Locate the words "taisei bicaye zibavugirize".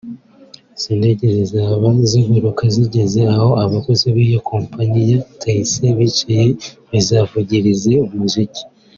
5.39-7.93